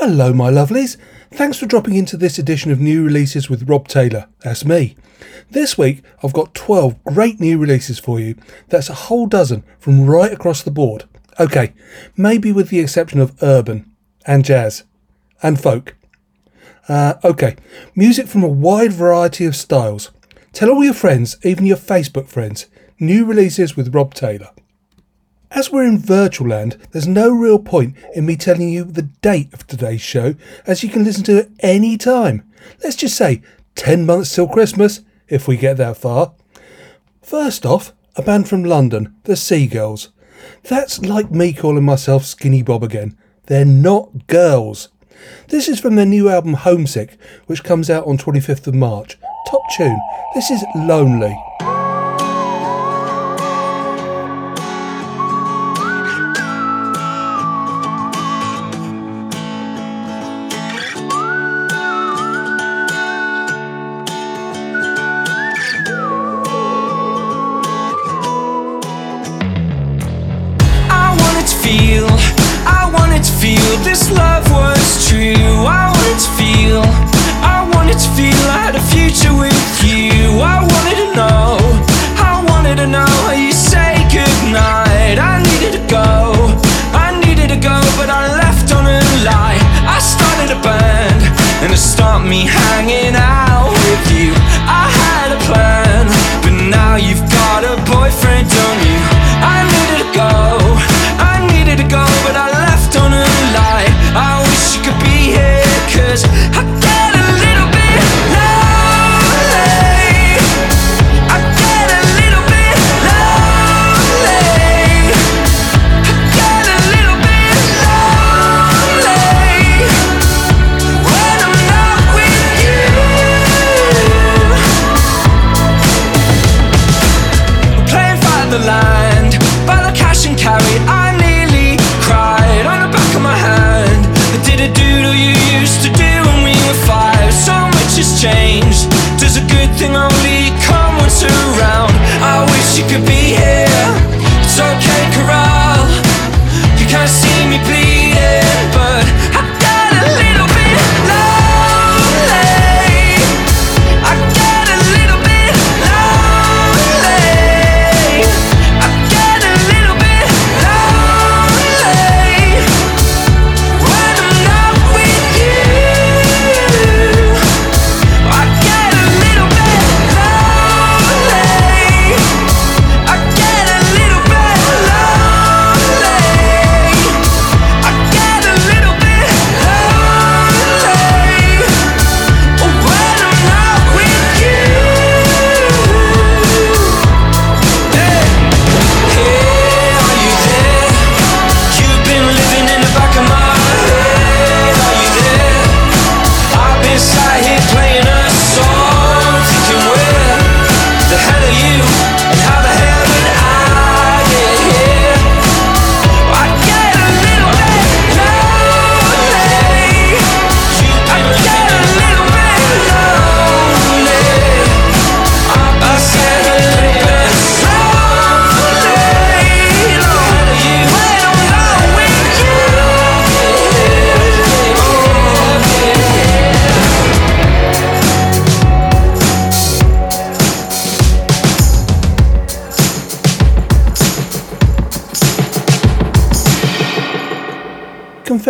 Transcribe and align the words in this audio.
Hello, 0.00 0.32
my 0.32 0.50
lovelies. 0.50 0.96
Thanks 1.30 1.58
for 1.58 1.66
dropping 1.66 1.94
into 1.94 2.16
this 2.16 2.38
edition 2.38 2.70
of 2.70 2.80
New 2.80 3.04
Releases 3.04 3.50
with 3.50 3.68
Rob 3.68 3.86
Taylor. 3.86 4.28
That's 4.42 4.64
me. 4.64 4.96
This 5.50 5.76
week, 5.76 6.02
I've 6.22 6.32
got 6.32 6.54
12 6.54 7.04
great 7.04 7.38
new 7.38 7.58
releases 7.58 7.98
for 7.98 8.18
you. 8.18 8.36
That's 8.70 8.88
a 8.88 8.94
whole 8.94 9.26
dozen 9.26 9.62
from 9.78 10.06
right 10.06 10.32
across 10.32 10.62
the 10.62 10.70
board. 10.70 11.04
Okay, 11.38 11.74
maybe 12.16 12.50
with 12.50 12.70
the 12.70 12.80
exception 12.80 13.20
of 13.20 13.36
urban 13.42 13.94
and 14.26 14.42
jazz 14.42 14.84
and 15.42 15.60
folk. 15.60 15.94
Uh, 16.88 17.16
okay, 17.22 17.56
music 17.94 18.26
from 18.26 18.42
a 18.42 18.48
wide 18.48 18.94
variety 18.94 19.44
of 19.44 19.54
styles. 19.54 20.12
Tell 20.54 20.70
all 20.70 20.82
your 20.82 20.94
friends, 20.94 21.36
even 21.44 21.66
your 21.66 21.76
Facebook 21.76 22.26
friends, 22.26 22.68
new 22.98 23.26
releases 23.26 23.76
with 23.76 23.94
Rob 23.94 24.14
Taylor. 24.14 24.48
As 25.52 25.72
we're 25.72 25.84
in 25.84 25.98
virtual 25.98 26.48
land, 26.48 26.76
there's 26.92 27.08
no 27.08 27.28
real 27.28 27.58
point 27.58 27.96
in 28.14 28.24
me 28.24 28.36
telling 28.36 28.68
you 28.68 28.84
the 28.84 29.02
date 29.02 29.52
of 29.52 29.66
today's 29.66 30.00
show, 30.00 30.36
as 30.64 30.84
you 30.84 30.88
can 30.88 31.02
listen 31.02 31.24
to 31.24 31.38
it 31.38 31.50
any 31.58 31.96
time. 31.96 32.48
Let's 32.84 32.94
just 32.94 33.16
say 33.16 33.42
10 33.74 34.06
months 34.06 34.32
till 34.32 34.46
Christmas, 34.46 35.00
if 35.28 35.48
we 35.48 35.56
get 35.56 35.76
that 35.78 35.96
far. 35.96 36.34
First 37.20 37.66
off, 37.66 37.92
a 38.14 38.22
band 38.22 38.48
from 38.48 38.62
London, 38.62 39.16
the 39.24 39.34
Sea 39.34 39.66
Girls. 39.66 40.10
That's 40.64 41.00
like 41.00 41.32
me 41.32 41.52
calling 41.52 41.84
myself 41.84 42.24
Skinny 42.24 42.62
Bob 42.62 42.84
again. 42.84 43.18
They're 43.46 43.64
not 43.64 44.28
girls. 44.28 44.88
This 45.48 45.68
is 45.68 45.80
from 45.80 45.96
their 45.96 46.06
new 46.06 46.28
album 46.28 46.54
Homesick, 46.54 47.18
which 47.46 47.64
comes 47.64 47.90
out 47.90 48.06
on 48.06 48.18
25th 48.18 48.68
of 48.68 48.74
March. 48.74 49.18
Top 49.48 49.62
tune. 49.76 50.00
This 50.34 50.50
is 50.50 50.64
Lonely. 50.76 51.36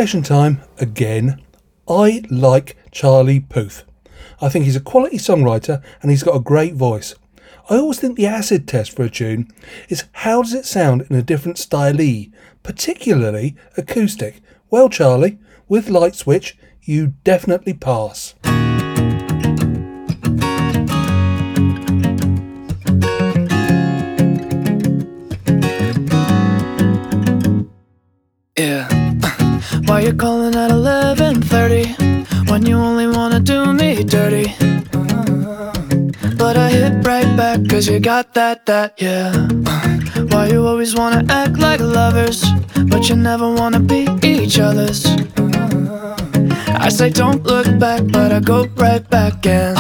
Confession 0.00 0.22
time 0.22 0.62
again. 0.78 1.42
I 1.86 2.22
like 2.30 2.74
Charlie 2.90 3.40
Puth. 3.40 3.84
I 4.40 4.48
think 4.48 4.64
he's 4.64 4.74
a 4.74 4.80
quality 4.80 5.18
songwriter 5.18 5.82
and 6.00 6.10
he's 6.10 6.22
got 6.22 6.36
a 6.36 6.40
great 6.40 6.72
voice. 6.72 7.14
I 7.68 7.76
always 7.76 8.00
think 8.00 8.16
the 8.16 8.26
acid 8.26 8.66
test 8.66 8.96
for 8.96 9.02
a 9.02 9.10
tune 9.10 9.52
is 9.90 10.04
how 10.12 10.40
does 10.40 10.54
it 10.54 10.64
sound 10.64 11.02
in 11.10 11.16
a 11.16 11.22
different 11.22 11.58
style, 11.58 11.98
particularly 12.62 13.56
acoustic. 13.76 14.40
Well, 14.70 14.88
Charlie, 14.88 15.38
with 15.68 15.90
Light 15.90 16.14
Switch, 16.14 16.56
you 16.80 17.08
definitely 17.22 17.74
pass. 17.74 18.34
Why 29.90 30.02
you 30.02 30.12
calling 30.14 30.54
at 30.54 30.70
11:30 30.70 32.48
when 32.48 32.64
you 32.64 32.76
only 32.76 33.08
wanna 33.08 33.40
do 33.40 33.72
me 33.72 34.04
dirty? 34.04 34.54
But 36.38 36.56
I 36.56 36.70
hit 36.70 37.04
right 37.04 37.30
back 37.36 37.58
cause 37.68 37.88
you 37.88 37.98
got 37.98 38.32
that, 38.34 38.66
that, 38.66 38.92
yeah. 38.98 39.32
Why 40.30 40.46
you 40.46 40.64
always 40.64 40.94
wanna 40.94 41.24
act 41.28 41.58
like 41.58 41.80
lovers, 41.80 42.44
but 42.86 43.08
you 43.08 43.16
never 43.16 43.48
wanna 43.52 43.80
be 43.80 44.06
each 44.22 44.60
other's? 44.60 45.04
I 46.86 46.88
say 46.88 47.10
don't 47.10 47.42
look 47.42 47.66
back, 47.80 48.02
but 48.12 48.30
I 48.30 48.38
go 48.38 48.68
right 48.76 49.04
back 49.10 49.44
and 49.44 49.76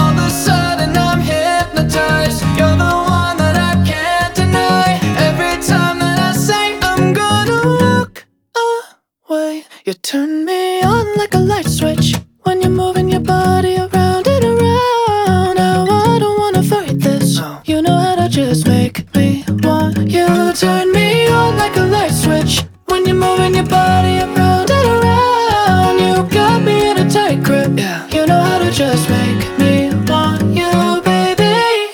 You 9.90 9.94
turn 9.94 10.44
me 10.44 10.82
on 10.82 11.16
like 11.16 11.34
a 11.34 11.38
light 11.38 11.66
switch 11.66 12.14
when 12.44 12.60
you're 12.60 12.70
moving 12.70 13.08
your 13.08 13.18
body 13.18 13.74
around 13.76 14.24
and 14.28 14.44
around. 14.44 15.56
Now 15.56 15.82
I 15.82 16.16
don't 16.20 16.38
wanna 16.38 16.62
fight 16.62 17.00
this. 17.00 17.40
You 17.64 17.82
know 17.82 17.98
how 17.98 18.14
to 18.14 18.28
just 18.28 18.68
make 18.68 19.12
me 19.16 19.44
want 19.64 19.98
you. 20.08 20.52
Turn 20.52 20.92
me 20.92 21.26
on 21.26 21.56
like 21.56 21.74
a 21.74 21.86
light 21.86 22.12
switch 22.12 22.62
when 22.86 23.04
you're 23.04 23.16
moving 23.16 23.56
your 23.56 23.66
body 23.66 24.18
around 24.20 24.70
and 24.70 24.88
around. 24.94 25.98
You 25.98 26.22
got 26.38 26.62
me 26.62 26.88
in 26.88 26.98
a 26.98 27.10
tight 27.10 27.42
grip. 27.42 27.72
Yeah. 27.76 28.06
You 28.14 28.26
know 28.26 28.40
how 28.40 28.58
to 28.60 28.70
just 28.70 29.10
make 29.10 29.42
me 29.58 29.90
want 30.06 30.54
you, 30.54 31.02
baby. 31.02 31.90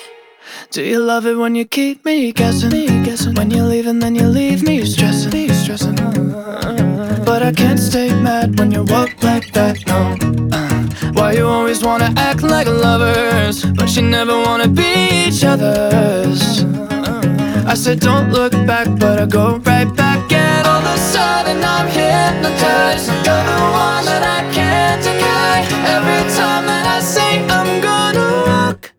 Do 0.69 0.83
you 0.83 0.99
love 0.99 1.25
it 1.25 1.33
when 1.33 1.55
you 1.55 1.65
keep 1.65 2.05
me 2.05 2.31
guessing? 2.31 2.69
Me 2.69 2.85
guessing. 3.03 3.33
When 3.33 3.49
you 3.49 3.63
leave 3.63 3.87
and 3.87 4.03
then 4.03 4.13
you 4.13 4.27
leave 4.27 4.61
me 4.61 4.85
stressing. 4.85 5.56
But 7.37 7.45
I 7.45 7.51
can't 7.51 7.79
stay 7.79 8.09
mad 8.09 8.57
when 8.57 8.71
you 8.71 8.83
walk 8.85 9.11
like 9.21 9.51
that. 9.53 9.85
No. 9.85 10.17
Uh, 10.51 11.11
why 11.13 11.33
you 11.33 11.45
always 11.45 11.83
wanna 11.83 12.11
act 12.17 12.41
like 12.41 12.65
lovers, 12.65 13.63
but 13.63 13.95
you 13.95 14.01
never 14.01 14.35
wanna 14.35 14.67
be 14.67 15.27
each 15.27 15.43
other's? 15.43 16.41
I 17.71 17.75
said 17.75 17.99
don't 17.99 18.31
look 18.31 18.53
back, 18.65 18.87
but 18.97 19.19
I 19.19 19.27
go 19.27 19.57
right 19.57 19.89
back, 19.95 20.31
and 20.31 20.65
all 20.65 20.81
of 20.81 20.95
a 20.95 20.97
sudden 21.13 21.63
I'm 21.63 21.87
hypnotized. 21.99 23.07
You're 23.25 23.45
the 23.51 23.59
one 23.85 24.03
that 24.09 24.23
I 24.37 24.41
can't 24.51 25.03
deny. 25.03 25.57
Every 25.95 26.23
time 26.39 26.65
that 26.65 26.85
I 26.97 26.99
say 27.01 27.45
I'm 27.57 27.71
gonna 27.89 28.29
walk 28.49 28.93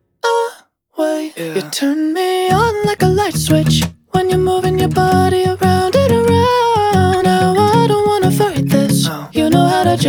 away, 0.97 1.33
you 1.57 1.63
turn 1.73 2.13
me 2.13 2.51
on 2.53 2.87
like 2.87 3.03
a 3.03 3.09
light 3.09 3.35
switch 3.35 3.83
when 4.13 4.31
you're 4.31 4.47
moving 4.53 4.79
your 4.79 4.91
body 4.91 5.45
around 5.45 5.97
and 5.97 6.13
around. 6.13 6.48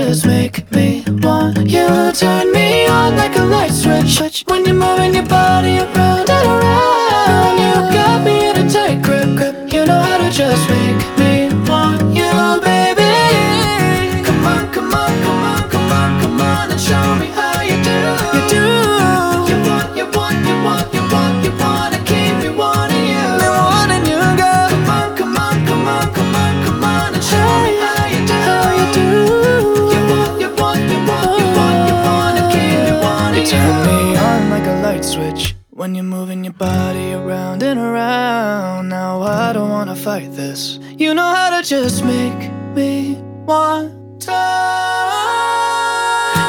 Just 0.10 0.26
make 0.26 0.72
me 0.72 1.04
want 1.22 1.70
you. 1.70 1.88
Turn 2.14 2.52
me 2.52 2.88
on 2.88 3.16
like 3.16 3.36
a 3.38 3.44
light 3.44 3.70
switch 3.70 4.44
when 4.48 4.66
you're 4.66 4.74
moving 4.74 5.14
your 5.14 5.28
body 5.28 5.78
around 5.78 6.28
and 6.28 6.48
around. 6.48 7.58
You 7.62 7.94
got 7.94 8.26
me 8.26 8.50
in 8.50 8.58
a 8.58 8.68
tight 8.68 9.04
grip, 9.04 9.38
grip. 9.38 9.72
You 9.72 9.86
know 9.86 10.02
how 10.02 10.18
to 10.18 10.32
just 10.32 10.68
make 10.68 11.19
When 35.90 35.96
you're 35.96 36.04
moving 36.04 36.44
your 36.44 36.54
body 36.54 37.14
around 37.14 37.64
and 37.64 37.80
around, 37.80 38.90
now 38.90 39.24
I 39.24 39.54
don't 39.54 39.72
wanna 39.72 39.96
fight 39.96 40.32
this. 40.34 40.78
You 40.96 41.16
know 41.16 41.34
how 41.34 41.50
to 41.50 41.68
just 41.68 42.06
make 42.06 42.42
me 42.76 43.18
want 43.50 44.22
to. 44.30 44.42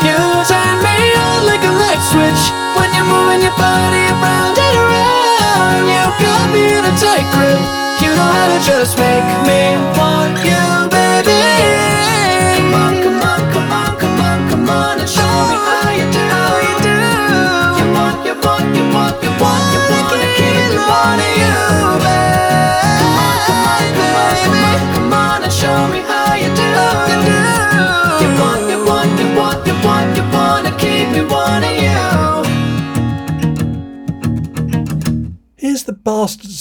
You 0.04 0.18
turn 0.44 0.76
me 0.84 0.96
on 1.24 1.38
like 1.48 1.64
a 1.64 1.72
light 1.72 2.02
switch 2.12 2.42
when 2.76 2.92
you're 2.92 3.08
moving 3.08 3.40
your 3.40 3.56
body 3.56 4.04
around 4.12 4.60
and 4.60 4.76
around. 4.84 5.88
You 5.88 6.04
got 6.20 6.44
me 6.52 6.64
in 6.76 6.84
a 6.84 6.94
tight 7.00 7.24
grip. 7.32 7.62
You 8.04 8.12
know 8.12 8.30
how 8.36 8.48
to 8.52 8.60
just 8.60 8.98
make 9.00 9.24
me 9.48 9.62
want 9.96 10.36
you, 10.44 10.59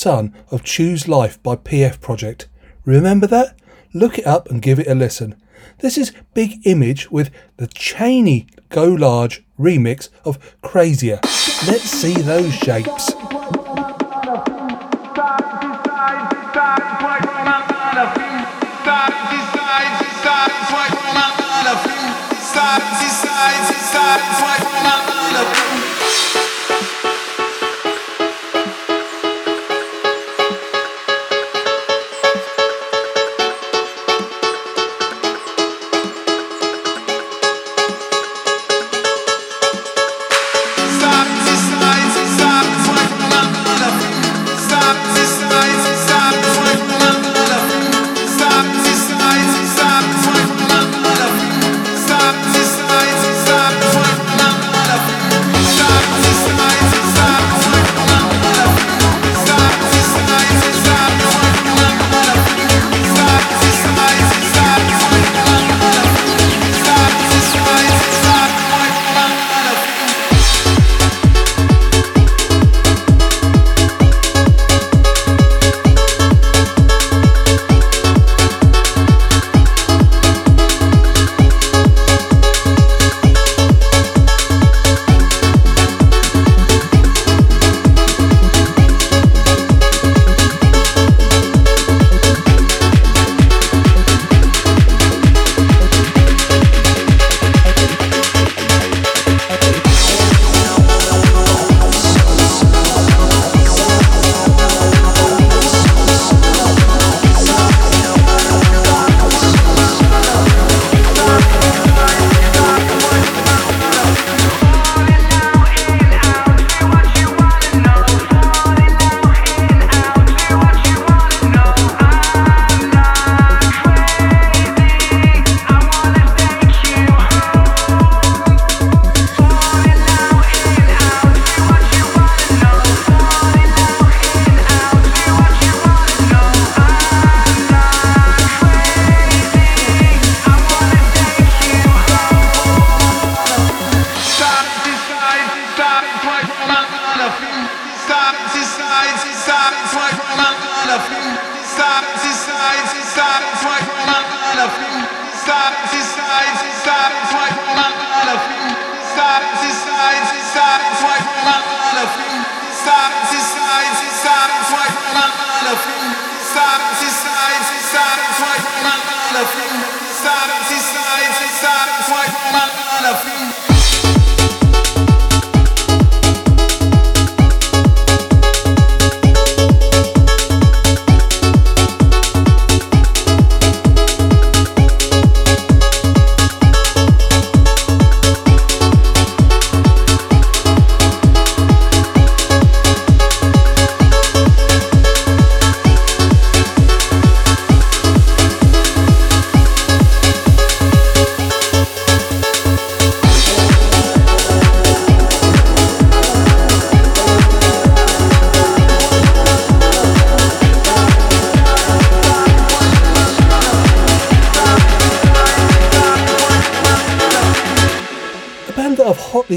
son 0.10 0.34
of 0.50 0.64
Choose 0.64 1.08
Life 1.08 1.38
by 1.44 1.56
PF 1.56 2.02
Project. 2.02 2.48
Remember 2.84 3.28
that? 3.28 3.56
Look 3.94 4.18
it 4.18 4.26
up 4.26 4.50
and 4.50 4.60
give 4.60 4.80
it 4.80 4.88
a 4.88 4.96
listen. 4.96 5.36
This 5.82 6.00
is 6.00 6.14
Big 6.34 6.66
Image 6.66 7.12
with 7.12 7.30
the 7.58 7.68
Cheney 7.68 8.48
Go 8.70 8.86
Large 8.86 9.46
remix 9.60 10.10
of 10.26 10.40
Crazier. 10.64 11.20
Let's 11.68 11.92
see 11.92 12.14
those 12.14 12.56
shapes. 12.56 13.14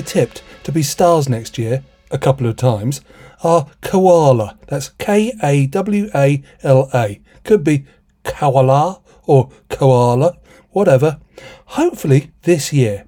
Tipped 0.00 0.42
to 0.62 0.72
be 0.72 0.82
stars 0.82 1.28
next 1.28 1.58
year, 1.58 1.84
a 2.10 2.18
couple 2.18 2.46
of 2.46 2.56
times, 2.56 3.02
are 3.42 3.66
Koala. 3.80 4.58
That's 4.68 4.90
K 4.90 5.32
A 5.42 5.66
W 5.66 6.08
A 6.14 6.42
L 6.62 6.88
A. 6.94 7.20
Could 7.44 7.64
be 7.64 7.84
Koala 8.24 9.00
or 9.26 9.50
Koala, 9.68 10.38
whatever. 10.70 11.18
Hopefully 11.66 12.30
this 12.42 12.72
year. 12.72 13.04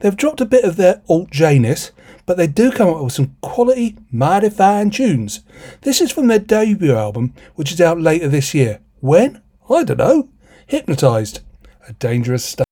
They've 0.00 0.16
dropped 0.16 0.40
a 0.40 0.46
bit 0.46 0.64
of 0.64 0.76
their 0.76 1.02
alt 1.08 1.30
Janus, 1.30 1.92
but 2.26 2.36
they 2.36 2.46
do 2.46 2.70
come 2.70 2.88
up 2.88 3.02
with 3.02 3.12
some 3.12 3.36
quality, 3.40 3.96
mighty 4.10 4.50
fine 4.50 4.90
tunes. 4.90 5.40
This 5.82 6.00
is 6.00 6.12
from 6.12 6.26
their 6.26 6.38
debut 6.38 6.94
album, 6.94 7.32
which 7.54 7.72
is 7.72 7.80
out 7.80 8.00
later 8.00 8.28
this 8.28 8.52
year. 8.52 8.80
When? 9.00 9.40
I 9.70 9.84
don't 9.84 9.98
know. 9.98 10.28
Hypnotised. 10.66 11.40
A 11.88 11.92
dangerous 11.94 12.44
stuff. 12.44 12.65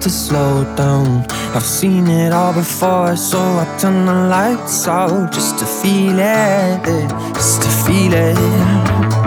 To 0.00 0.10
slow 0.10 0.64
down. 0.76 1.24
I've 1.54 1.64
seen 1.64 2.08
it 2.08 2.32
all 2.32 2.52
before, 2.52 3.16
so 3.16 3.38
I 3.38 3.76
turn 3.78 4.06
the 4.06 4.14
lights 4.14 4.86
out 4.86 5.32
just 5.32 5.58
to 5.58 5.66
feel 5.66 6.18
it, 6.18 7.10
just 7.34 7.62
to 7.62 7.68
feel 7.68 8.12
it. 8.14 9.25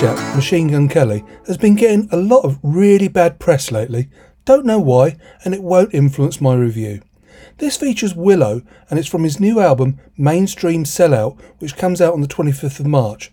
Machine 0.00 0.68
Gun 0.68 0.88
Kelly, 0.88 1.22
has 1.46 1.58
been 1.58 1.74
getting 1.74 2.08
a 2.10 2.16
lot 2.16 2.40
of 2.40 2.58
really 2.62 3.06
bad 3.06 3.38
press 3.38 3.70
lately. 3.70 4.08
Don't 4.46 4.64
know 4.64 4.80
why, 4.80 5.18
and 5.44 5.52
it 5.52 5.62
won't 5.62 5.92
influence 5.92 6.40
my 6.40 6.54
review. 6.54 7.02
This 7.58 7.76
features 7.76 8.14
Willow, 8.14 8.62
and 8.88 8.98
it's 8.98 9.08
from 9.08 9.24
his 9.24 9.38
new 9.38 9.60
album, 9.60 10.00
Mainstream 10.16 10.84
Sellout, 10.84 11.38
which 11.58 11.76
comes 11.76 12.00
out 12.00 12.14
on 12.14 12.22
the 12.22 12.28
25th 12.28 12.80
of 12.80 12.86
March. 12.86 13.30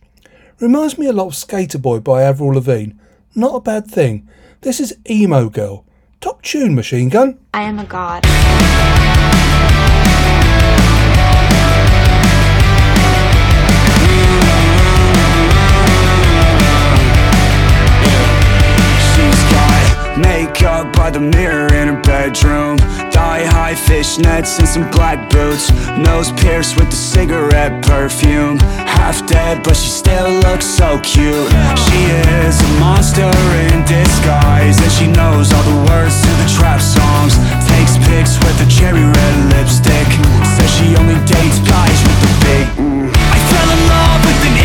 Reminds 0.59 0.97
me 0.97 1.07
a 1.07 1.13
lot 1.13 1.27
of 1.27 1.33
Sk8er 1.33 1.81
Boi 1.81 2.01
by 2.01 2.23
Avril 2.23 2.55
Lavigne. 2.55 2.95
Not 3.33 3.55
a 3.55 3.61
bad 3.61 3.87
thing. 3.87 4.27
This 4.59 4.81
is 4.81 4.97
Emo 5.09 5.47
Girl. 5.47 5.85
Top 6.19 6.41
tune, 6.41 6.75
Machine 6.75 7.07
Gun. 7.07 7.39
I 7.53 7.61
am 7.61 7.79
a 7.79 7.85
god. 7.85 8.25
By 21.07 21.11
the 21.11 21.31
mirror 21.37 21.71
in 21.73 21.87
her 21.87 22.01
bedroom. 22.01 22.77
Thigh 23.15 23.45
high 23.45 23.75
fishnets 23.75 24.59
and 24.59 24.67
some 24.67 24.91
black 24.91 25.29
boots. 25.29 25.71
Nose 25.95 26.33
pierced 26.33 26.75
with 26.75 26.89
the 26.89 26.99
cigarette 26.99 27.81
perfume. 27.85 28.57
Half 28.83 29.25
dead 29.25 29.63
but 29.63 29.77
she 29.77 29.87
still 29.87 30.31
looks 30.43 30.65
so 30.65 30.99
cute. 31.07 31.47
She 31.85 32.01
is 32.43 32.59
a 32.59 32.71
monster 32.83 33.31
in 33.71 33.87
disguise 33.87 34.75
And 34.83 34.91
she 34.91 35.07
knows 35.07 35.53
all 35.53 35.63
the 35.63 35.79
words 35.87 36.19
to 36.19 36.31
the 36.43 36.49
trap 36.59 36.81
songs. 36.81 37.39
Takes 37.71 37.95
pics 38.07 38.35
with 38.43 38.57
a 38.59 38.67
cherry 38.67 39.05
red 39.05 39.35
lipstick. 39.55 40.09
Says 40.43 40.71
she 40.75 40.87
only 40.99 41.15
dates 41.23 41.59
guys 41.63 41.99
with 42.03 42.19
the 42.19 42.31
big. 42.43 42.65
I 43.15 43.37
fell 43.47 43.69
in 43.75 43.81
love 43.95 44.19
with 44.27 44.41
an 44.49 44.55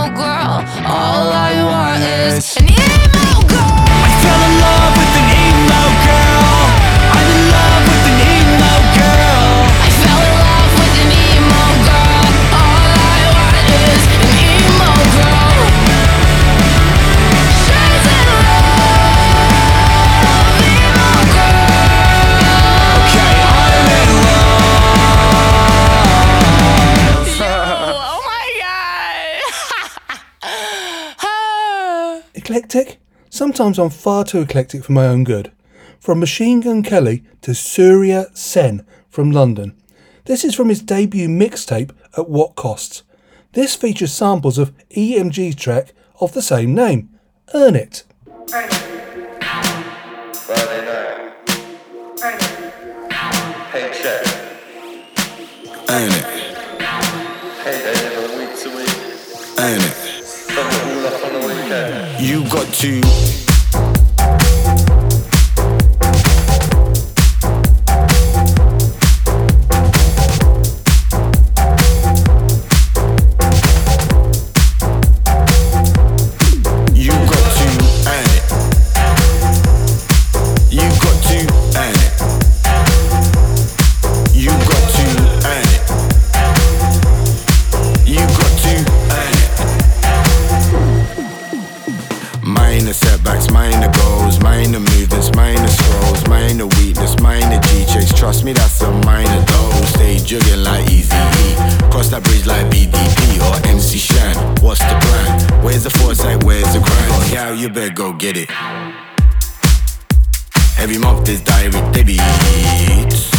emo 0.00 0.16
girl. 0.16 0.64
All 0.86 1.32
I 1.32 1.62
want 1.64 2.02
is 2.02 2.56
an 2.56 2.64
emo 2.64 3.46
girl. 3.46 3.74
I 3.86 4.08
fell 4.22 4.40
in 4.48 4.54
love 4.64 4.92
with 4.96 5.14
an 5.20 5.28
emo 5.44 5.82
girl 6.06 6.39
Sometimes 33.40 33.78
I'm 33.78 33.88
far 33.88 34.22
too 34.24 34.42
eclectic 34.42 34.84
for 34.84 34.92
my 34.92 35.06
own 35.06 35.24
good. 35.24 35.50
From 35.98 36.20
Machine 36.20 36.60
Gun 36.60 36.82
Kelly 36.82 37.24
to 37.40 37.54
Surya 37.54 38.26
Sen 38.34 38.84
from 39.08 39.30
London. 39.30 39.74
This 40.26 40.44
is 40.44 40.54
from 40.54 40.68
his 40.68 40.82
debut 40.82 41.26
mixtape 41.26 41.90
at 42.18 42.28
What 42.28 42.54
Costs. 42.54 43.02
This 43.52 43.74
features 43.74 44.12
samples 44.12 44.58
of 44.58 44.76
EMG's 44.90 45.54
track 45.54 45.94
of 46.20 46.34
the 46.34 46.42
same 46.42 46.74
name, 46.74 47.18
Earn 47.54 47.76
It. 47.76 48.04
Ain't 55.88 56.12
it? 56.12 56.26
To 58.60 58.68
week. 58.76 58.88
Ain't 59.58 59.82
it? 59.82 59.89
You 62.40 62.48
got 62.48 62.72
to. 62.72 63.39
Get 108.20 108.36
it. 108.36 108.50
Every 110.78 110.98
month 110.98 111.24
there's 111.24 111.40
direct 111.40 111.94
debits. 111.94 113.30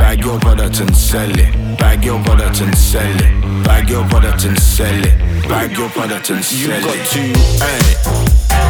Bag 0.00 0.24
your 0.24 0.40
product 0.40 0.80
and 0.80 0.96
sell 0.96 1.30
it. 1.30 1.78
Bag 1.78 2.02
your 2.04 2.22
product 2.24 2.62
and 2.62 2.74
sell 2.74 3.02
it. 3.02 3.64
Bag 3.64 3.90
your 3.90 4.08
product 4.08 4.44
and 4.46 4.58
sell 4.58 5.04
it. 5.04 5.18
Bag 5.46 5.76
your 5.76 5.90
product 5.90 6.30
and 6.30 6.42
sell 6.42 6.70
it. 6.72 6.80
You 6.80 6.86
got 6.86 7.06
to 7.06 7.20
earn 7.68 7.84
it. 7.92 8.63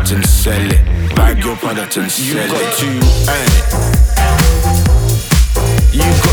Product 0.00 0.12
and 0.12 0.26
sell 0.26 0.70
it. 0.72 1.14
Bag 1.14 1.44
your 1.44 1.56
product 1.56 1.96
and 1.98 2.10
sell 2.10 2.38
it. 2.38 2.42
You 2.42 2.52
got 2.52 2.78
to 2.78 2.86
earn 3.30 3.48
it. 3.52 3.64
You 5.92 6.00
got 6.00 6.29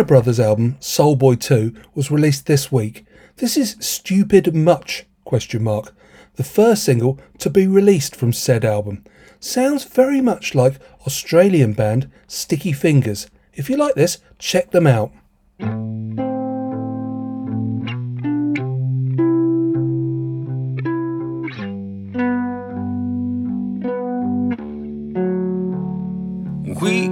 The 0.00 0.06
Brothers 0.06 0.40
album 0.40 0.78
Soul 0.80 1.14
Boy 1.14 1.34
2 1.34 1.74
was 1.94 2.10
released 2.10 2.46
this 2.46 2.72
week. 2.72 3.04
This 3.36 3.58
is 3.58 3.76
Stupid 3.80 4.54
Much 4.54 5.04
question 5.26 5.62
mark. 5.62 5.94
The 6.36 6.42
first 6.42 6.84
single 6.84 7.20
to 7.36 7.50
be 7.50 7.66
released 7.66 8.16
from 8.16 8.32
said 8.32 8.64
album. 8.64 9.04
Sounds 9.40 9.84
very 9.84 10.22
much 10.22 10.54
like 10.54 10.80
Australian 11.06 11.74
band 11.74 12.10
Sticky 12.26 12.72
Fingers. 12.72 13.28
If 13.52 13.68
you 13.68 13.76
like 13.76 13.94
this, 13.94 14.16
check 14.38 14.70
them 14.70 14.86
out. 14.86 15.12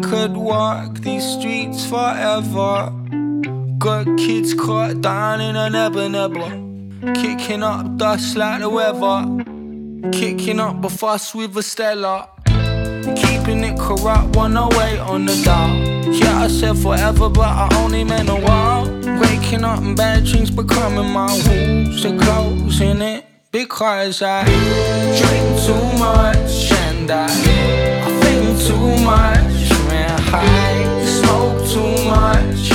Could 0.03 0.37
walk 0.37 0.99
these 0.99 1.25
streets 1.25 1.85
forever. 1.87 2.93
Got 3.79 4.07
kids 4.17 4.55
caught 4.55 5.01
down 5.01 5.41
in 5.41 5.57
a 5.57 5.69
nebba 5.71 6.09
nebba. 6.09 7.15
Kicking 7.15 7.63
up 7.63 7.97
dust 7.97 8.37
like 8.37 8.61
the 8.61 8.69
weather. 8.69 10.11
Kicking 10.11 10.61
up 10.61 10.85
a 10.85 10.89
fuss 10.89 11.35
with 11.35 11.57
a 11.57 11.63
Stella. 11.63 12.29
Keeping 13.17 13.65
it 13.65 13.79
corrupt, 13.79 14.37
one 14.37 14.57
away 14.57 14.99
on 14.99 15.27
the 15.27 15.41
dial. 15.45 15.77
Yeah, 16.13 16.45
I 16.45 16.49
said 16.49 16.77
forever, 16.77 17.29
but 17.29 17.49
I 17.49 17.69
only 17.77 18.05
meant 18.05 18.29
a 18.29 18.37
while. 18.37 18.85
Waking 19.21 19.65
up 19.65 19.81
in 19.81 19.95
bad 19.95 20.25
dreams, 20.25 20.51
becoming 20.51 21.11
my 21.13 21.27
rules. 21.49 22.05
Are 22.05 22.19
closing 22.19 23.01
it 23.03 23.25
because 23.51 24.23
I 24.23 24.45
drink 24.45 25.61
too 25.67 25.99
much 25.99 26.73
and 26.73 27.11
I 27.11 27.29
think 28.21 28.61
too 28.67 29.05
much. 29.05 29.48
I 30.33 31.05
smoke 31.05 31.59
too 31.73 31.95
much. 32.09 32.73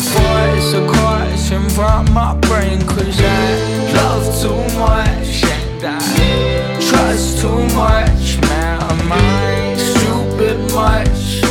Voice 0.00 0.72
of 0.74 0.86
caution 0.92 1.68
from 1.70 2.12
my 2.12 2.34
brain, 2.36 2.80
cause 2.86 3.20
I 3.20 3.92
love 3.94 4.26
too 4.40 4.78
much 4.78 5.44
and 5.44 5.84
I 5.84 6.80
trust 6.80 7.40
too 7.40 7.60
much. 7.74 8.38
Man, 8.42 8.82
am 8.82 9.12
I 9.12 9.74
stupid 9.76 10.58
much? 10.74 11.42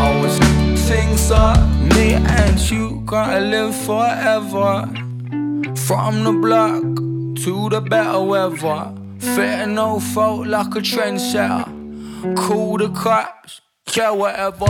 Always 0.00 0.38
things 0.88 1.30
up, 1.30 1.58
me 1.94 2.14
and 2.14 2.70
you 2.70 3.02
gotta 3.04 3.40
live 3.40 3.74
forever. 3.74 4.88
From 5.76 6.24
the 6.24 6.32
block 6.32 6.82
to 7.44 7.68
the 7.68 7.80
better 7.80 8.22
weather. 8.22 8.94
Fitting 9.18 9.74
no 9.74 10.00
fault 10.00 10.46
like 10.46 10.74
a 10.76 10.80
trendsetter. 10.80 11.66
Cool 12.36 12.78
the 12.78 12.88
cops, 12.90 13.60
yeah, 13.96 14.10
whatever. 14.10 14.66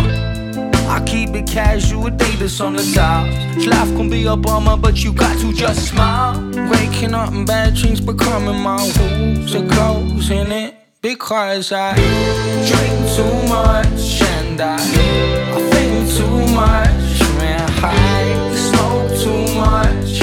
I 0.89 1.03
keep 1.07 1.31
it 1.31 1.47
casual, 1.47 2.11
Davis 2.11 2.61
on 2.61 2.75
the 2.75 2.93
top. 2.95 3.27
Life 3.67 3.97
can 3.97 4.09
be 4.09 4.27
a 4.27 4.37
bummer, 4.37 4.77
but 4.77 5.03
you 5.05 5.13
got 5.13 5.39
to 5.41 5.53
just 5.53 5.89
smile. 5.89 6.41
Waking 6.71 7.15
up 7.15 7.33
in 7.33 7.45
bad 7.45 7.75
dreams, 7.75 8.01
becoming 8.01 8.61
my 8.61 8.77
rules. 8.99 9.55
Are 9.55 9.67
closing 9.69 10.51
it 10.53 10.75
because 11.01 11.73
I 11.73 11.95
drink 11.95 12.99
too 13.17 13.49
much 13.49 14.23
and 14.23 14.61
I, 14.61 14.77
I 14.77 15.71
think 15.71 16.11
too 16.17 16.55
much. 16.55 17.21
Man, 17.39 17.71
I 17.83 18.55
smoke 18.55 19.11
too 19.23 19.55
much. 19.55 20.23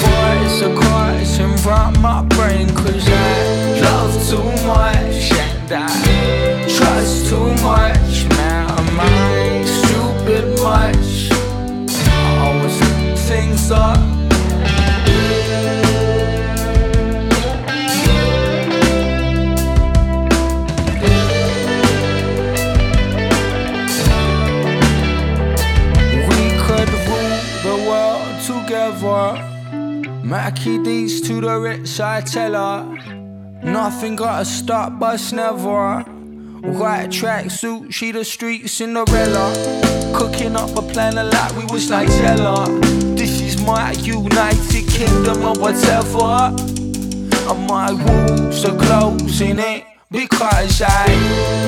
Voice 0.00 0.62
of 0.62 0.80
caution 0.80 1.56
from 1.58 2.00
my 2.00 2.22
brain, 2.24 2.68
cause 2.74 3.06
I 3.06 3.80
love 3.80 4.14
too 4.28 4.66
much 4.66 5.32
and 5.32 5.72
I 5.72 6.66
trust 6.68 7.28
too 7.28 7.54
much. 7.62 7.97
We 13.68 13.74
could 26.64 26.88
rule 27.04 27.40
the 27.62 27.76
world 27.86 28.40
together. 28.40 29.44
Mackie 30.24 30.82
D's 30.82 31.20
to 31.28 31.40
the 31.42 31.58
rich, 31.58 32.00
I 32.00 32.22
tell 32.22 32.54
her. 32.54 32.86
Nothing 33.62 34.16
gotta 34.16 34.46
stop 34.46 35.02
us 35.02 35.30
never. 35.32 36.00
White 36.00 37.10
tracksuit, 37.10 37.92
she 37.92 38.12
the 38.12 38.24
street 38.24 38.70
Cinderella. 38.70 39.52
Cooking 40.14 40.56
up 40.56 40.74
a 40.74 40.80
plan 40.80 41.18
a 41.18 41.24
lot, 41.24 41.52
we 41.52 41.66
was 41.66 41.90
like 41.90 42.08
Jella. 42.08 43.07
My 43.68 43.92
United 44.00 44.88
Kingdom 44.88 45.44
or 45.44 45.52
whatever. 45.60 46.56
My 47.68 47.90
rules 47.90 48.64
are 48.64 48.74
closing 48.74 49.58
it 49.58 49.84
because 50.10 50.80
I 50.80 51.04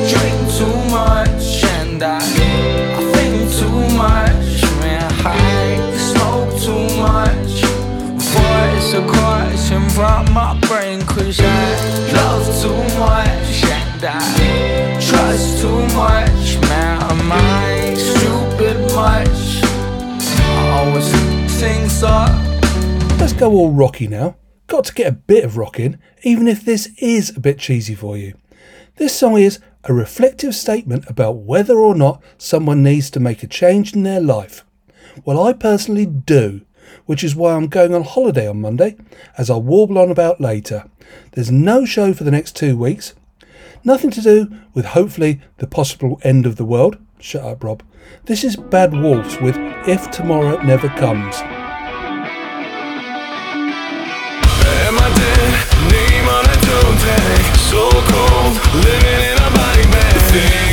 drink 0.08 0.40
too 0.56 0.76
much 0.90 1.62
and 1.62 2.02
I, 2.02 2.16
I 2.16 3.02
think 3.12 3.52
too 3.52 3.80
much. 3.98 4.62
Man, 4.80 5.12
I 5.26 5.94
smoke 6.10 6.52
too 6.64 6.86
much. 6.96 7.52
Voice 8.32 8.94
of 8.94 9.06
caution 9.06 9.86
from 9.90 10.32
my 10.32 10.58
brain, 10.68 11.02
cause 11.02 11.38
I 11.38 12.12
love 12.14 12.46
too 12.62 12.82
much 12.98 13.62
and 13.64 14.04
I 14.04 14.98
trust 14.98 15.60
too 15.60 15.86
much. 15.94 16.29
Let's 22.02 23.34
go 23.34 23.52
all 23.52 23.72
rocky 23.72 24.08
now. 24.08 24.36
Got 24.68 24.84
to 24.86 24.94
get 24.94 25.06
a 25.06 25.12
bit 25.12 25.44
of 25.44 25.58
rock 25.58 25.78
in, 25.78 25.98
even 26.22 26.48
if 26.48 26.64
this 26.64 26.88
is 26.96 27.36
a 27.36 27.40
bit 27.40 27.58
cheesy 27.58 27.94
for 27.94 28.16
you. 28.16 28.38
This 28.96 29.14
song 29.14 29.36
is 29.36 29.60
a 29.84 29.92
reflective 29.92 30.54
statement 30.54 31.04
about 31.10 31.36
whether 31.36 31.78
or 31.78 31.94
not 31.94 32.22
someone 32.38 32.82
needs 32.82 33.10
to 33.10 33.20
make 33.20 33.42
a 33.42 33.46
change 33.46 33.92
in 33.92 34.02
their 34.02 34.20
life. 34.20 34.64
Well, 35.26 35.42
I 35.42 35.52
personally 35.52 36.06
do, 36.06 36.62
which 37.04 37.22
is 37.22 37.36
why 37.36 37.52
I'm 37.52 37.68
going 37.68 37.94
on 37.94 38.04
holiday 38.04 38.48
on 38.48 38.62
Monday, 38.62 38.96
as 39.36 39.50
I'll 39.50 39.60
warble 39.60 39.98
on 39.98 40.10
about 40.10 40.40
later. 40.40 40.88
There's 41.32 41.50
no 41.50 41.84
show 41.84 42.14
for 42.14 42.24
the 42.24 42.30
next 42.30 42.56
two 42.56 42.78
weeks. 42.78 43.12
Nothing 43.84 44.10
to 44.12 44.22
do 44.22 44.50
with 44.72 44.86
hopefully 44.86 45.42
the 45.58 45.66
possible 45.66 46.18
end 46.22 46.46
of 46.46 46.56
the 46.56 46.64
world. 46.64 46.96
Shut 47.18 47.44
up, 47.44 47.62
Rob. 47.62 47.82
This 48.24 48.42
is 48.42 48.56
Bad 48.56 48.94
Wolves 48.94 49.38
with 49.38 49.56
If 49.86 50.10
Tomorrow 50.10 50.62
Never 50.62 50.88
Comes. 50.88 51.42
Living 58.74 59.20
in 59.30 59.38
a 59.38 59.50
body 59.54 59.86
bag. 59.92 60.69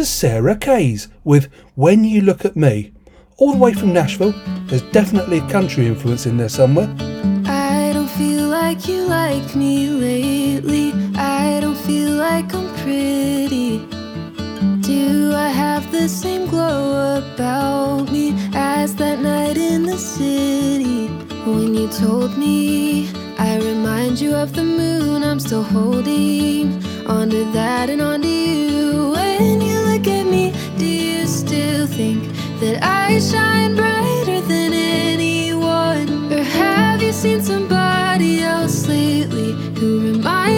To 0.00 0.06
Sarah 0.06 0.56
Kays 0.56 1.08
with 1.24 1.50
When 1.74 2.04
You 2.04 2.22
Look 2.22 2.46
at 2.46 2.56
Me. 2.56 2.90
All 3.36 3.52
the 3.52 3.58
way 3.58 3.74
from 3.74 3.92
Nashville, 3.92 4.32
there's 4.64 4.80
definitely 4.92 5.40
a 5.40 5.48
country 5.50 5.86
influence 5.86 6.24
in 6.24 6.38
there 6.38 6.48
somewhere. 6.48 6.88
I 7.44 7.90
don't 7.92 8.08
feel 8.08 8.48
like 8.48 8.88
you 8.88 9.02
like 9.04 9.54
me 9.54 9.90
lately. 9.90 10.94
I 11.16 11.60
don't 11.60 11.76
feel 11.76 12.12
like 12.12 12.54
I'm 12.54 12.74
pretty. 12.76 13.84
Do 14.80 15.34
I 15.34 15.48
have 15.48 15.92
the 15.92 16.08
same 16.08 16.46
glow 16.46 17.18
about 17.18 18.10
me 18.10 18.32
as 18.54 18.96
that 18.96 19.20
night 19.20 19.58
in 19.58 19.82
the 19.82 19.98
city? 19.98 21.08
When 21.44 21.74
you 21.74 21.88
told 21.88 22.38
me, 22.38 23.10
I 23.38 23.58
remind 23.58 24.18
you 24.18 24.34
of 24.34 24.54
the 24.54 24.64
moon 24.64 25.22
I'm 25.22 25.40
still 25.40 25.62
holding. 25.62 26.82
Onto 27.06 27.52
that 27.52 27.90
and 27.90 28.00
onto 28.00 28.28
you. 28.28 29.29
Think 32.00 32.22
that 32.60 32.76
I 32.82 33.18
shine 33.18 33.74
brighter 33.76 34.40
than 34.52 34.72
anyone? 34.72 36.32
Or 36.32 36.42
have 36.42 37.02
you 37.02 37.12
seen 37.12 37.42
somebody 37.42 38.40
else 38.40 38.88
lately 38.88 39.52
who 39.78 39.88
reminds 40.08 40.49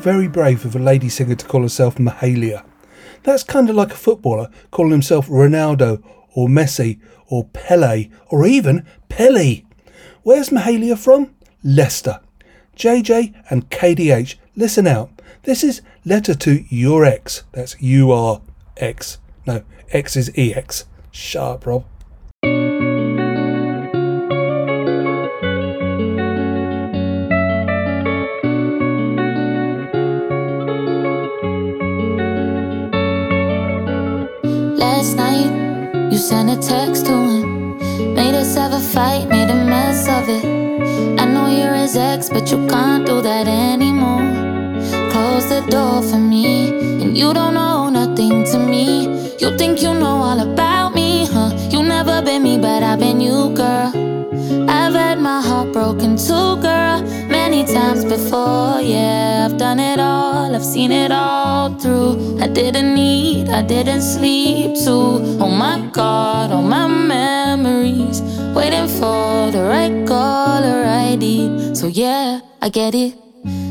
very 0.00 0.28
brave 0.28 0.64
of 0.64 0.74
a 0.74 0.78
lady 0.78 1.10
singer 1.10 1.34
to 1.34 1.46
call 1.46 1.60
herself 1.60 1.96
Mahalia. 1.96 2.64
That's 3.22 3.42
kind 3.42 3.68
of 3.68 3.76
like 3.76 3.92
a 3.92 3.96
footballer 3.96 4.48
calling 4.70 4.92
himself 4.92 5.28
Ronaldo 5.28 6.02
or 6.34 6.48
Messi 6.48 6.98
or 7.28 7.44
Pele 7.52 8.08
or 8.28 8.46
even 8.46 8.86
Pele. 9.10 9.62
Where's 10.22 10.48
Mahalia 10.48 10.98
from? 10.98 11.34
Leicester. 11.62 12.20
JJ 12.76 13.34
and 13.50 13.68
KDH, 13.68 14.36
listen 14.56 14.86
out. 14.86 15.10
This 15.42 15.62
is 15.62 15.82
Letter 16.06 16.34
to 16.34 16.64
Your 16.74 17.04
Ex. 17.04 17.44
That's 17.52 17.80
U 17.82 18.10
R 18.10 18.40
X. 18.78 19.18
No, 19.46 19.62
X 19.90 20.16
is 20.16 20.32
EX. 20.34 20.86
Sharp, 21.10 21.60
up, 21.60 21.66
Rob. 21.66 21.84
Fight, 38.80 39.28
made 39.28 39.50
a 39.50 39.54
mess 39.54 40.08
of 40.08 40.28
it. 40.28 40.44
I 41.20 41.24
know 41.26 41.46
you're 41.46 41.74
his 41.74 41.96
ex, 41.96 42.28
but 42.28 42.50
you 42.50 42.66
can't 42.66 43.06
do 43.06 43.20
that 43.20 43.46
anymore. 43.46 44.24
Close 45.10 45.48
the 45.48 45.60
door 45.70 46.02
for 46.02 46.18
me, 46.18 46.70
and 47.02 47.16
you 47.16 47.32
don't 47.32 47.54
know 47.54 47.90
nothing 47.90 48.44
to 48.44 48.58
me. 48.58 49.36
You 49.38 49.56
think 49.56 49.82
you 49.82 49.92
know 49.94 50.16
all 50.28 50.40
about 50.40 50.94
me, 50.94 51.26
huh? 51.26 51.50
You 51.70 51.82
never 51.82 52.22
been 52.22 52.42
me, 52.42 52.58
but 52.58 52.82
I've 52.82 52.98
been 52.98 53.20
you, 53.20 53.50
girl. 53.54 53.92
I've 54.68 54.94
had 54.94 55.18
my 55.20 55.40
heart 55.40 55.72
broken 55.72 56.16
too, 56.16 56.56
girl, 56.60 57.02
many 57.28 57.64
times 57.64 58.04
before. 58.04 58.80
Yeah, 58.80 59.48
I've 59.48 59.58
done 59.58 59.78
it 59.78 60.00
all, 60.00 60.54
I've 60.54 60.64
seen 60.64 60.90
it 60.92 61.12
all 61.12 61.74
through. 61.78 62.40
I 62.40 62.48
didn't 62.48 62.96
eat, 62.96 63.48
I 63.48 63.62
didn't 63.62 64.02
sleep 64.02 64.74
too. 64.74 65.38
Oh 65.40 65.50
my 65.50 65.88
god, 65.92 66.50
all 66.52 66.62
my 66.62 66.86
memories. 66.86 68.29
Waiting 68.54 68.88
for 68.88 69.50
the 69.52 69.62
right 69.62 70.06
call 70.06 70.64
or 70.64 71.16
deed. 71.16 71.76
So 71.76 71.86
yeah, 71.86 72.40
I 72.60 72.68
get 72.68 72.94
it. 72.94 73.14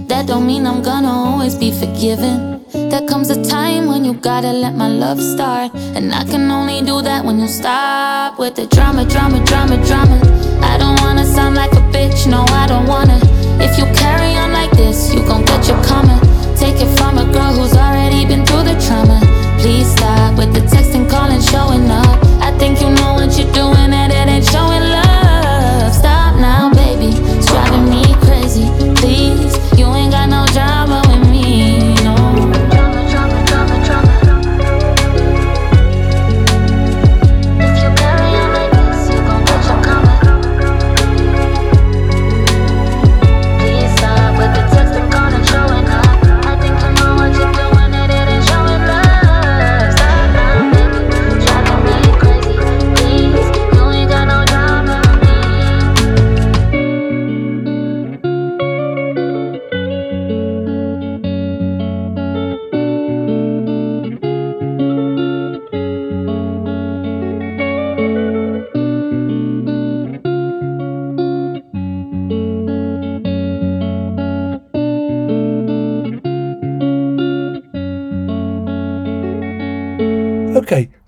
That 0.07 0.25
don't 0.27 0.45
mean 0.45 0.65
I'm 0.65 0.81
gonna 0.81 1.11
always 1.11 1.55
be 1.55 1.71
forgiven. 1.71 2.63
There 2.71 3.05
comes 3.07 3.29
a 3.29 3.43
time 3.43 3.87
when 3.87 4.05
you 4.05 4.13
gotta 4.13 4.51
let 4.51 4.75
my 4.75 4.87
love 4.87 5.21
start. 5.21 5.71
And 5.95 6.13
I 6.13 6.23
can 6.23 6.49
only 6.49 6.81
do 6.81 7.01
that 7.01 7.25
when 7.25 7.39
you 7.39 7.47
stop 7.47 8.39
with 8.39 8.55
the 8.55 8.67
drama, 8.67 9.05
drama, 9.05 9.43
drama, 9.45 9.75
drama. 9.85 10.17
I 10.61 10.77
don't 10.77 10.99
wanna 11.01 11.25
sound 11.25 11.55
like 11.55 11.73
a 11.73 11.83
bitch, 11.93 12.27
no, 12.27 12.41
I 12.61 12.65
don't 12.67 12.87
wanna. 12.87 13.19
If 13.59 13.77
you 13.77 13.85
carry 13.93 14.35
on 14.37 14.53
like 14.53 14.71
this, 14.71 15.13
you 15.13 15.21
gon' 15.27 15.43
get 15.45 15.67
your 15.67 15.81
karma. 15.83 16.19
Take 16.55 16.81
it 16.81 16.91
from 16.97 17.17
a 17.17 17.25
girl 17.33 17.51
who's 17.53 17.75
already 17.75 18.25
been 18.25 18.45
through 18.45 18.63
the 18.63 18.77
trauma. 18.85 19.19
Please 19.59 19.91
stop 19.91 20.37
with 20.37 20.53
the 20.53 20.61
texting, 20.61 21.09
calling, 21.09 21.41
showing 21.41 21.89
up. 21.91 22.28
Think 22.59 22.81
you 22.81 22.89
know 22.89 23.13
what 23.13 23.37
you're 23.39 23.51
doing, 23.53 23.93
and 23.93 24.11
it 24.11 24.27
ain't 24.27 24.45
showing 24.45 24.78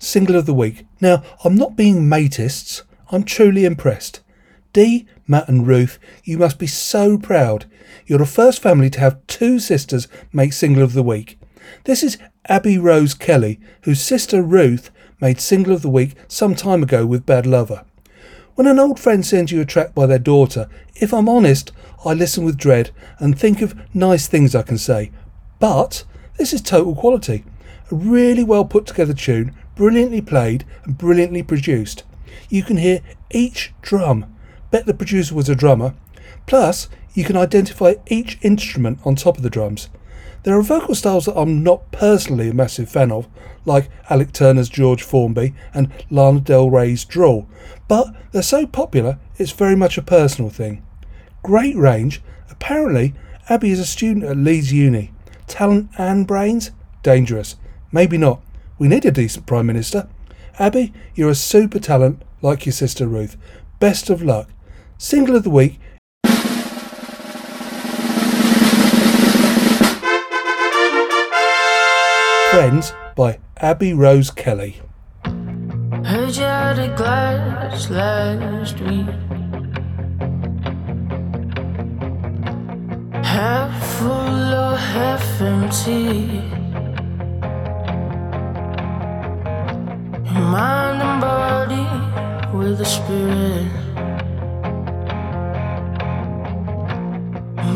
single 0.02 0.36
of 0.36 0.46
the 0.46 0.54
week. 0.54 0.84
Now, 1.00 1.22
I'm 1.44 1.54
not 1.54 1.76
being 1.76 2.08
matists, 2.08 2.82
I'm 3.10 3.22
truly 3.22 3.64
impressed. 3.64 4.20
Dee, 4.72 5.06
Matt, 5.28 5.48
and 5.48 5.66
Ruth, 5.66 5.98
you 6.24 6.38
must 6.38 6.58
be 6.58 6.66
so 6.66 7.16
proud. 7.18 7.66
You're 8.06 8.18
the 8.18 8.26
first 8.26 8.60
family 8.60 8.90
to 8.90 9.00
have 9.00 9.24
two 9.26 9.58
sisters 9.58 10.08
make 10.32 10.52
single 10.52 10.82
of 10.82 10.94
the 10.94 11.02
week. 11.02 11.38
This 11.84 12.02
is 12.02 12.18
Abby 12.46 12.78
Rose 12.78 13.14
Kelly, 13.14 13.60
whose 13.82 14.00
sister 14.00 14.42
Ruth 14.42 14.90
made 15.20 15.40
single 15.40 15.72
of 15.72 15.82
the 15.82 15.90
week 15.90 16.14
some 16.26 16.54
time 16.54 16.82
ago 16.82 17.06
with 17.06 17.26
Bad 17.26 17.46
Lover. 17.46 17.84
When 18.54 18.66
an 18.66 18.78
old 18.78 18.98
friend 18.98 19.24
sends 19.24 19.52
you 19.52 19.60
a 19.60 19.64
track 19.64 19.94
by 19.94 20.06
their 20.06 20.18
daughter, 20.18 20.68
if 20.96 21.14
I'm 21.14 21.28
honest, 21.28 21.70
I 22.04 22.12
listen 22.12 22.44
with 22.44 22.58
dread 22.58 22.90
and 23.18 23.38
think 23.38 23.62
of 23.62 23.78
nice 23.94 24.26
things 24.26 24.54
I 24.54 24.62
can 24.62 24.78
say. 24.78 25.12
But 25.60 26.04
this 26.38 26.52
is 26.52 26.60
total 26.60 26.96
quality. 26.96 27.44
A 27.90 27.94
really 27.94 28.42
well 28.42 28.64
put 28.64 28.86
together 28.86 29.14
tune, 29.14 29.54
brilliantly 29.74 30.20
played 30.20 30.64
and 30.84 30.98
brilliantly 30.98 31.42
produced. 31.42 32.04
You 32.48 32.62
can 32.62 32.76
hear 32.76 33.00
each 33.30 33.72
drum. 33.82 34.34
Bet 34.70 34.86
the 34.86 34.94
producer 34.94 35.34
was 35.34 35.48
a 35.48 35.54
drummer. 35.54 35.94
Plus, 36.46 36.88
you 37.14 37.24
can 37.24 37.36
identify 37.36 37.94
each 38.06 38.38
instrument 38.42 38.98
on 39.04 39.14
top 39.14 39.36
of 39.36 39.42
the 39.42 39.50
drums. 39.50 39.88
There 40.44 40.58
are 40.58 40.62
vocal 40.62 40.94
styles 40.94 41.26
that 41.26 41.38
I'm 41.38 41.62
not 41.62 41.92
personally 41.92 42.48
a 42.48 42.54
massive 42.54 42.88
fan 42.88 43.12
of, 43.12 43.28
like 43.64 43.88
Alex 44.10 44.32
Turner's 44.32 44.68
George 44.68 45.02
Formby 45.02 45.54
and 45.72 45.92
Lana 46.10 46.40
Del 46.40 46.68
Rey's 46.68 47.04
Drawl, 47.04 47.48
but 47.86 48.08
they're 48.32 48.42
so 48.42 48.66
popular 48.66 49.18
it's 49.36 49.52
very 49.52 49.76
much 49.76 49.96
a 49.96 50.02
personal 50.02 50.50
thing. 50.50 50.84
Great 51.42 51.76
range. 51.76 52.22
Apparently, 52.50 53.14
Abby 53.48 53.70
is 53.70 53.78
a 53.78 53.86
student 53.86 54.24
at 54.24 54.36
Leeds 54.36 54.72
Uni. 54.72 55.12
Talent 55.46 55.90
and 55.96 56.26
brains? 56.26 56.70
Dangerous. 57.02 57.56
Maybe 57.92 58.16
not. 58.16 58.40
We 58.78 58.88
need 58.88 59.04
a 59.04 59.10
decent 59.10 59.46
Prime 59.46 59.66
Minister. 59.66 60.08
Abby, 60.58 60.92
you're 61.14 61.30
a 61.30 61.34
super 61.34 61.78
talent 61.78 62.22
like 62.40 62.66
your 62.66 62.72
sister 62.72 63.06
Ruth. 63.06 63.36
Best 63.78 64.10
of 64.10 64.22
luck. 64.22 64.48
Single 64.98 65.36
of 65.36 65.44
the 65.44 65.50
week 65.50 65.80
Friends 72.52 72.92
by 73.16 73.38
Abby 73.56 73.94
Rose 73.94 74.30
Kelly. 74.30 74.82
Heard 75.24 76.36
you 76.36 76.42
had 76.42 76.78
a 76.78 76.94
glass 76.94 77.88
last 77.88 78.78
week. 78.78 79.06
Half 83.24 83.96
full 83.96 84.54
or 84.54 84.76
half 84.76 85.40
empty. 85.40 86.61
Mind 90.52 91.00
and 91.00 91.18
body 91.18 91.86
with 92.54 92.78
a 92.78 92.84
spirit. 92.84 93.72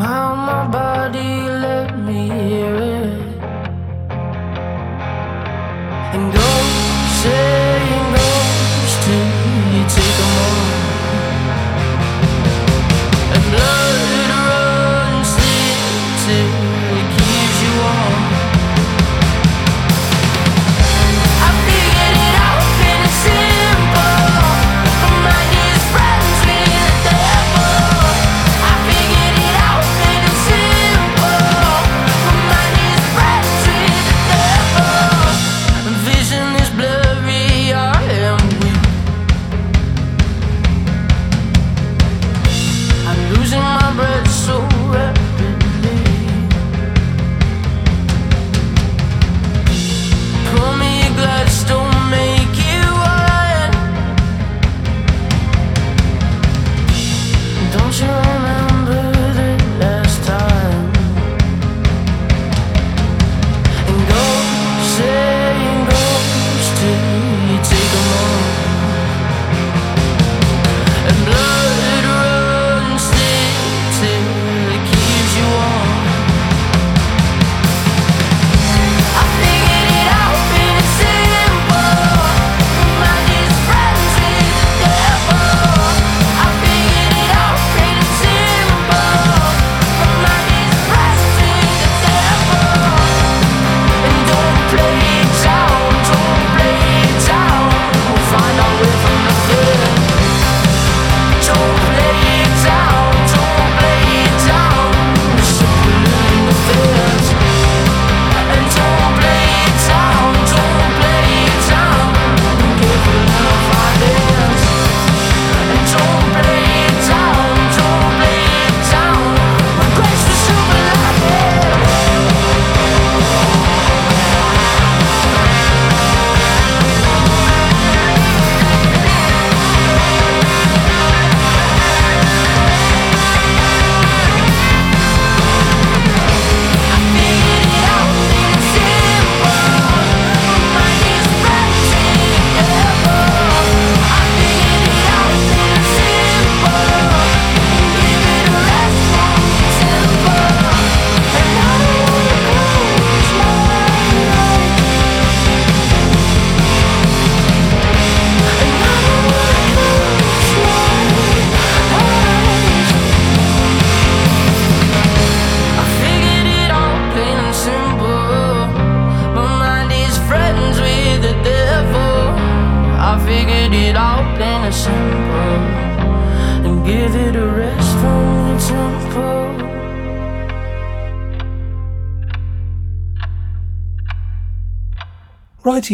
My, 0.01 0.21
my 0.49 0.69
body, 0.79 1.31
let 1.67 1.99
me 2.07 2.29
hear 2.29 2.75
it. 2.99 3.19
And 6.15 6.25
go 6.35 6.49
saying 7.23 7.66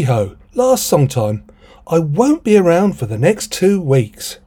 Ho, 0.00 0.36
last 0.54 0.86
song 0.86 1.06
time. 1.06 1.44
I 1.86 1.98
won't 1.98 2.44
be 2.44 2.56
around 2.56 2.98
for 2.98 3.04
the 3.04 3.18
next 3.18 3.52
two 3.52 3.78
weeks. 3.78 4.38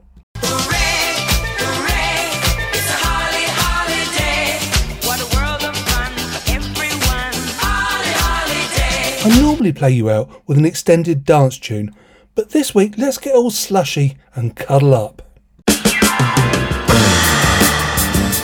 I 9.23 9.39
normally 9.39 9.71
play 9.71 9.91
you 9.91 10.09
out 10.09 10.47
with 10.47 10.57
an 10.57 10.65
extended 10.65 11.23
dance 11.23 11.59
tune, 11.59 11.95
but 12.33 12.49
this 12.49 12.73
week 12.73 12.95
let's 12.97 13.19
get 13.19 13.35
all 13.35 13.51
slushy 13.51 14.17
and 14.33 14.55
cuddle 14.55 14.95
up. 14.95 15.21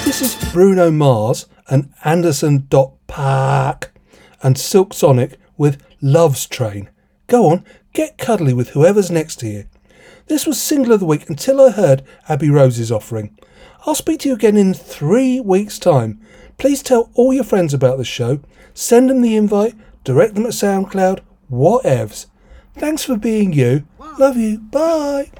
This 0.05 0.21
is 0.21 0.35
Bruno 0.53 0.91
Mars 0.91 1.47
and 1.67 1.91
Anderson 2.05 2.67
Dot 2.69 2.93
Park 3.07 3.91
and 4.43 4.55
Silk 4.55 4.93
Sonic 4.93 5.39
with 5.57 5.81
Love's 6.01 6.47
Train. 6.47 6.89
Go 7.27 7.49
on, 7.49 7.65
get 7.93 8.17
cuddly 8.17 8.53
with 8.53 8.69
whoever's 8.69 9.11
next 9.11 9.37
to 9.37 9.47
you. 9.47 9.65
This 10.27 10.47
was 10.47 10.61
single 10.61 10.93
of 10.93 10.99
the 10.99 11.05
week 11.05 11.29
until 11.29 11.61
I 11.61 11.71
heard 11.71 12.03
Abby 12.27 12.49
Rose's 12.49 12.91
offering. 12.91 13.37
I'll 13.85 13.95
speak 13.95 14.21
to 14.21 14.29
you 14.29 14.35
again 14.35 14.57
in 14.57 14.73
three 14.73 15.39
weeks' 15.39 15.79
time. 15.79 16.21
Please 16.57 16.83
tell 16.83 17.09
all 17.15 17.33
your 17.33 17.43
friends 17.43 17.73
about 17.73 17.97
the 17.97 18.05
show, 18.05 18.39
send 18.73 19.09
them 19.09 19.21
the 19.21 19.35
invite, 19.35 19.75
direct 20.03 20.35
them 20.35 20.45
at 20.45 20.51
SoundCloud, 20.51 21.21
whatevs. 21.51 22.27
Thanks 22.75 23.03
for 23.03 23.17
being 23.17 23.53
you. 23.53 23.85
Love 24.19 24.37
you. 24.37 24.59
Bye. 24.59 25.31